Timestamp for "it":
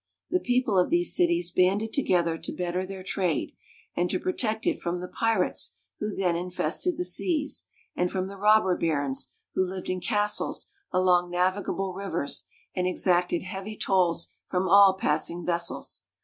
4.65-4.81